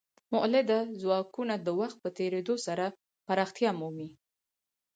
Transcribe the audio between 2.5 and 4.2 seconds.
سره پراختیا مومي.